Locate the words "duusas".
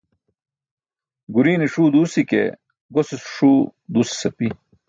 3.93-4.21